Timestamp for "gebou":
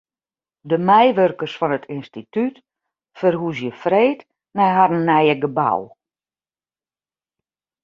5.43-5.81